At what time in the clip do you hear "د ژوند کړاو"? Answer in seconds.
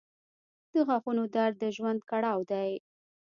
1.59-2.39